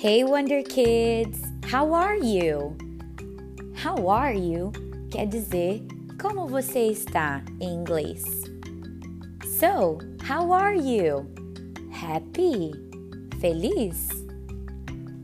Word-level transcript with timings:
Hey 0.00 0.22
Wonder 0.22 0.62
Kids, 0.62 1.40
how 1.64 1.92
are 1.92 2.14
you? 2.14 2.76
How 3.74 4.08
are 4.08 4.32
you 4.32 4.70
quer 5.10 5.26
dizer 5.26 5.82
como 6.22 6.46
você 6.46 6.86
está 6.86 7.42
em 7.58 7.74
inglês. 7.74 8.22
So, 9.58 9.98
how 10.22 10.52
are 10.52 10.76
you? 10.76 11.26
Happy? 11.90 12.70
Feliz? 13.40 14.08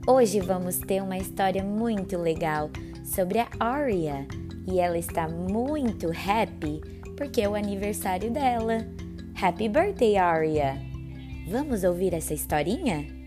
Hoje 0.09 0.41
vamos 0.41 0.79
ter 0.79 1.01
uma 1.01 1.19
história 1.19 1.63
muito 1.63 2.19
legal 2.19 2.69
sobre 3.05 3.39
a 3.39 3.49
Aria 3.61 4.27
e 4.67 4.81
ela 4.81 4.99
está 4.99 5.29
muito 5.29 6.09
happy 6.09 6.81
porque 7.17 7.43
é 7.43 7.49
o 7.49 7.55
aniversário 7.55 8.29
dela. 8.29 8.79
Happy 9.41 9.69
birthday, 9.69 10.17
Aria! 10.17 10.83
Vamos 11.49 11.85
ouvir 11.85 12.13
essa 12.13 12.35
historinha? 12.35 13.23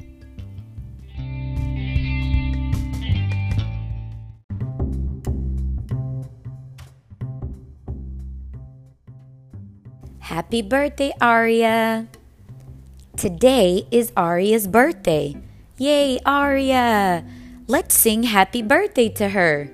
Happy 10.27 10.61
birthday, 10.61 11.13
Aria! 11.21 12.05
Today 13.15 13.87
is 13.91 14.11
Aria's 14.17 14.67
birthday. 14.67 15.37
Yay, 15.77 16.19
Aria! 16.25 17.23
Let's 17.65 17.95
sing 17.95 18.23
happy 18.23 18.61
birthday 18.61 19.07
to 19.23 19.29
her. 19.29 19.71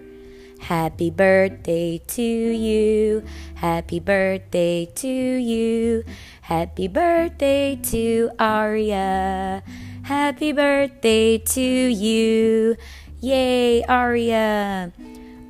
Happy 0.62 1.10
birthday 1.10 1.98
to 2.06 2.22
you. 2.22 3.24
Happy 3.56 4.00
birthday 4.00 4.86
to 4.94 5.10
you. 5.10 6.04
Happy 6.44 6.88
birthday 6.88 7.76
to 7.90 8.30
Aria. 8.38 9.64
Happy 10.04 10.52
birthday 10.52 11.40
to 11.40 11.62
you. 11.62 12.76
Yay, 13.22 13.84
Aria. 13.86 14.94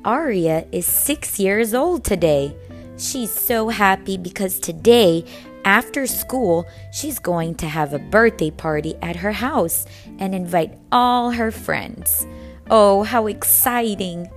Aria 0.02 0.64
is 0.72 0.86
six 0.86 1.38
years 1.38 1.74
old 1.74 2.04
today. 2.04 2.56
She's 2.96 3.32
so 3.32 3.68
happy 3.68 4.16
because 4.16 4.58
today, 4.60 5.24
after 5.64 6.06
school, 6.06 6.66
she's 6.92 7.18
going 7.18 7.56
to 7.56 7.66
have 7.66 7.92
a 7.92 7.98
birthday 7.98 8.50
party 8.50 8.94
at 9.02 9.16
her 9.16 9.32
house 9.32 9.86
and 10.18 10.34
invite 10.34 10.78
all 10.92 11.30
her 11.32 11.50
friends. 11.50 12.26
Oh, 12.70 13.02
how 13.02 13.26
exciting! 13.26 14.30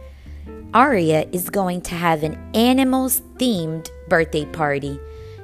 Aria 0.73 1.27
is 1.31 1.49
going 1.49 1.81
to 1.81 1.95
have 1.95 2.23
an 2.23 2.37
animals 2.53 3.21
themed 3.37 3.89
birthday 4.09 4.45
party. 4.45 4.99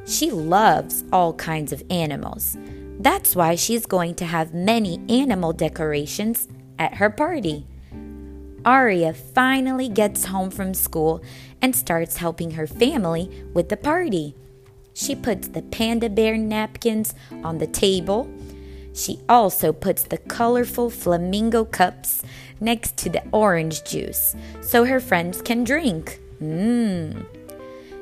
She 0.06 0.32
loves 0.32 1.04
all 1.14 1.34
kinds 1.34 1.72
of 1.72 1.84
animals. 1.90 2.58
That's 3.00 3.36
why 3.36 3.56
she's 3.56 3.86
going 3.86 4.16
to 4.16 4.26
have 4.26 4.54
many 4.54 5.00
animal 5.08 5.54
decorations 5.54 6.48
at 6.80 6.96
her 6.96 7.10
party. 7.10 7.66
Aria 8.66 9.14
finally 9.14 9.90
gets 9.90 10.26
home 10.26 10.50
from 10.50 10.74
school 10.74 11.22
and 11.62 11.76
starts 11.76 12.18
helping 12.18 12.52
her 12.52 12.68
family 12.68 13.30
with 13.54 13.70
the 13.70 13.78
party. 13.78 14.36
She 14.94 15.16
puts 15.16 15.48
the 15.48 15.62
panda 15.62 16.10
bear 16.10 16.38
napkins 16.38 17.14
on 17.44 17.58
the 17.58 17.68
table. 17.68 18.30
She 18.94 19.20
also 19.28 19.74
puts 19.74 20.04
the 20.04 20.18
colorful 20.18 20.90
flamingo 20.90 21.66
cups 21.66 22.22
next 22.60 22.96
to 22.98 23.10
the 23.10 23.24
orange 23.32 23.84
juice 23.84 24.36
so 24.62 24.86
her 24.86 25.00
friends 25.00 25.42
can 25.42 25.64
drink. 25.64 26.22
Mmm. 26.42 27.26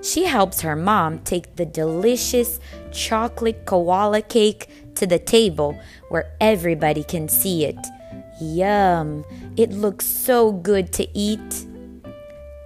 She 0.03 0.25
helps 0.25 0.61
her 0.61 0.75
mom 0.75 1.19
take 1.19 1.55
the 1.55 1.65
delicious 1.65 2.59
chocolate 2.91 3.65
koala 3.65 4.21
cake 4.21 4.67
to 4.95 5.07
the 5.07 5.19
table 5.19 5.79
where 6.09 6.33
everybody 6.41 7.03
can 7.03 7.29
see 7.29 7.65
it. 7.65 7.77
Yum! 8.41 9.23
It 9.55 9.71
looks 9.71 10.05
so 10.05 10.51
good 10.51 10.91
to 10.93 11.07
eat. 11.17 11.65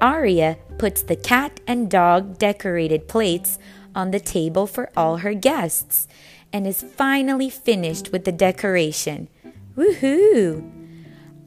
Aria 0.02 0.58
puts 0.78 1.02
the 1.02 1.16
cat 1.16 1.59
and 1.68 1.91
dog 1.91 2.38
decorated 2.38 3.08
plates 3.08 3.59
on 3.94 4.12
the 4.12 4.19
table 4.19 4.68
for 4.68 4.90
all 4.96 5.18
her 5.18 5.34
guests 5.34 6.08
and 6.53 6.66
is 6.66 6.81
finally 6.81 7.50
finished 7.50 8.12
with 8.12 8.24
the 8.24 8.31
decoration. 8.31 9.28
Woohoo! 9.75 10.72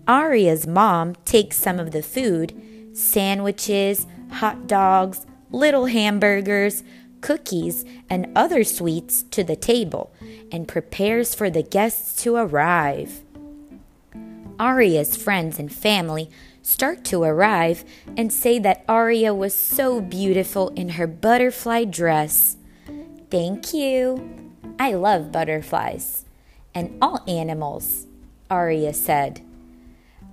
Aria's 0.07 0.67
mom 0.67 1.15
takes 1.25 1.57
some 1.57 1.79
of 1.79 1.93
the 1.93 2.03
food 2.03 2.55
sandwiches, 2.93 4.07
hot 4.33 4.67
dogs, 4.67 5.25
little 5.51 5.87
hamburgers, 5.87 6.83
cookies, 7.21 7.85
and 8.11 8.27
other 8.37 8.65
sweets 8.65 9.23
to 9.23 9.45
the 9.45 9.57
table 9.57 10.13
and 10.51 10.69
prepares 10.69 11.35
for 11.35 11.49
the 11.49 11.63
guests 11.63 12.23
to 12.23 12.37
arrive. 12.37 13.23
Aria's 14.59 15.17
friends 15.17 15.59
and 15.59 15.73
family 15.73 16.31
start 16.63 17.05
to 17.07 17.23
arrive 17.23 17.85
and 18.17 18.33
say 18.33 18.59
that 18.59 18.85
Aria 18.89 19.33
was 19.35 19.55
so 19.55 20.01
beautiful 20.01 20.69
in 20.71 20.91
her 20.91 21.07
butterfly 21.07 21.85
dress. 21.85 22.57
Thank 23.31 23.73
you. 23.73 24.53
I 24.79 24.95
love 24.95 25.33
butterflies 25.33 26.25
and 26.75 26.97
all 27.03 27.25
animals, 27.27 28.07
Aria 28.51 28.93
said. 28.93 29.43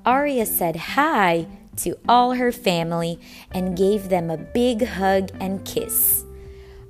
Aria 0.05 0.45
said 0.45 0.75
hi 0.75 1.47
to 1.77 1.97
all 2.07 2.33
her 2.33 2.51
family 2.51 3.19
and 3.51 3.77
gave 3.77 4.09
them 4.09 4.29
a 4.29 4.37
big 4.37 4.85
hug 4.85 5.31
and 5.39 5.65
kiss. 5.65 6.23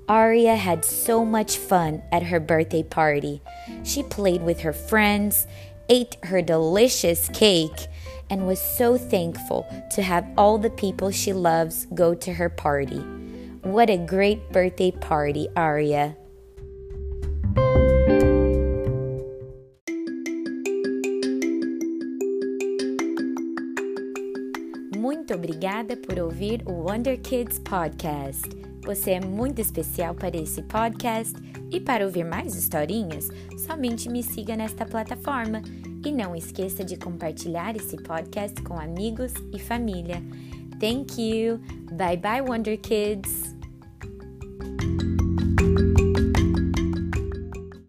Aria 0.07 0.55
had 0.55 0.85
so 0.85 1.25
much 1.25 1.57
fun 1.57 2.03
at 2.11 2.23
her 2.23 2.39
birthday 2.39 2.83
party. 2.83 3.41
She 3.83 4.03
played 4.03 4.43
with 4.43 4.59
her 4.59 4.73
friends 4.73 5.47
ate 5.89 6.17
her 6.23 6.41
delicious 6.41 7.29
cake, 7.29 7.87
and 8.29 8.47
was 8.47 8.59
so 8.59 8.97
thankful 8.97 9.67
to 9.91 10.01
have 10.01 10.27
all 10.37 10.57
the 10.57 10.69
people 10.71 11.11
she 11.11 11.33
loves 11.33 11.85
go 11.93 12.13
to 12.15 12.33
her 12.33 12.49
party. 12.49 12.99
What 13.61 13.89
a 13.89 13.97
great 13.97 14.51
birthday 14.51 14.91
party, 14.91 15.47
Aria! 15.55 16.17
Muito 24.97 25.33
obrigada 25.35 25.95
por 25.97 26.19
ouvir 26.19 26.61
o 26.65 26.71
Wonder 26.73 27.17
Kids 27.17 27.59
Podcast. 27.59 28.74
Você 28.85 29.11
é 29.11 29.19
muito 29.19 29.59
especial 29.59 30.13
para 30.13 30.37
esse 30.37 30.61
podcast 30.61 31.33
e 31.71 31.79
para 31.79 32.05
ouvir 32.05 32.23
mais 32.23 32.55
historinhas, 32.55 33.29
somente 33.65 34.07
me 34.09 34.21
siga 34.21 34.55
nesta 34.55 34.85
plataforma. 34.85 35.61
E 36.05 36.11
não 36.11 36.35
esqueça 36.35 36.83
de 36.85 36.95
compartilhar 36.95 37.75
esse 37.75 37.97
podcast 37.97 38.61
com 38.61 38.79
amigos 38.79 39.33
e 39.51 39.57
família. 39.57 40.21
Thank 40.79 41.19
you. 41.19 41.59
Bye 41.91 42.17
bye, 42.17 42.41
Wonder 42.41 42.77
Kids. 42.79 43.54